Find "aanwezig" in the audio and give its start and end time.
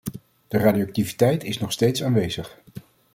2.03-2.61